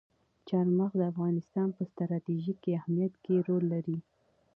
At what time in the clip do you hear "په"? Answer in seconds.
1.77-1.83